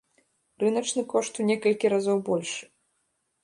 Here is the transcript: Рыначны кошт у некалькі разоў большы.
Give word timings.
Рыначны 0.63 1.03
кошт 1.11 1.33
у 1.43 1.47
некалькі 1.51 1.93
разоў 1.97 2.17
большы. 2.31 2.61